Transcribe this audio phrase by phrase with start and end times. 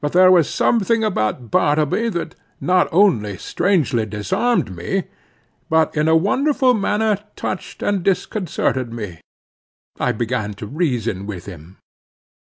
[0.00, 5.04] But there was something about Bartleby that not only strangely disarmed me,
[5.68, 9.20] but in a wonderful manner touched and disconcerted me.
[9.98, 11.76] I began to reason with him.